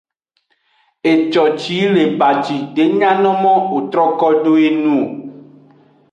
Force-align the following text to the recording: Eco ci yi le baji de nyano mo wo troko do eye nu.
Eco 1.11 1.43
ci 1.59 1.73
yi 1.79 1.87
le 1.95 2.03
baji 2.19 2.55
de 2.75 2.83
nyano 2.99 3.31
mo 3.41 3.53
wo 3.69 3.79
troko 3.91 4.27
do 4.43 4.51
eye 4.63 4.71
nu. 4.83 4.95